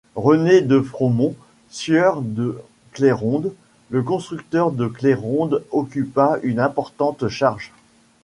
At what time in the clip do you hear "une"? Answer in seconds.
6.41-6.59